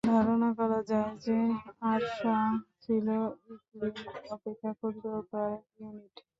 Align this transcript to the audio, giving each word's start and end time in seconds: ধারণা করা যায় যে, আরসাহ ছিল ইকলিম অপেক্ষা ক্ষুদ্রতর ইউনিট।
ধারণা 0.09 0.49
করা 0.59 0.79
যায় 0.91 1.13
যে, 1.25 1.37
আরসাহ 1.91 2.43
ছিল 2.83 3.07
ইকলিম 3.53 3.95
অপেক্ষা 4.35 4.71
ক্ষুদ্রতর 4.77 5.49
ইউনিট। 5.77 6.15